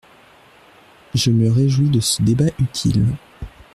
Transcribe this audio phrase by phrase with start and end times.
[1.13, 3.05] Je me réjouis de ce débat utile.